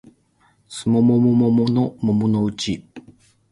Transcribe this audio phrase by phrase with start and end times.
[0.67, 2.83] すもももももものもものうち